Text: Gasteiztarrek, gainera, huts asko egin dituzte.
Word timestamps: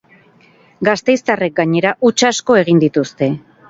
Gasteiztarrek, 0.89 1.55
gainera, 1.61 1.95
huts 2.09 2.19
asko 2.35 2.61
egin 2.67 2.87
dituzte. 2.89 3.35